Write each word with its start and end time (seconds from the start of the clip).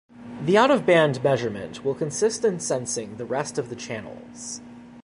The 0.43 0.57
out-of-band 0.57 1.23
measurement 1.23 1.85
will 1.85 1.93
consist 1.93 2.43
in 2.43 2.59
sensing 2.59 3.17
the 3.17 3.23
rest 3.27 3.59
of 3.59 3.69
the 3.69 3.75
channels. 3.75 4.59